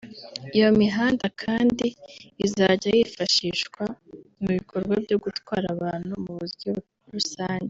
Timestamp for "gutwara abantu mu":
5.23-6.33